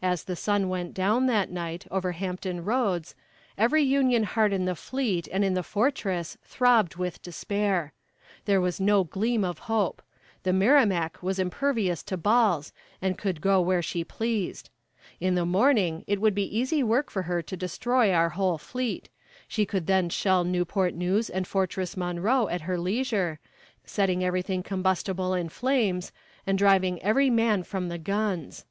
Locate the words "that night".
1.26-1.86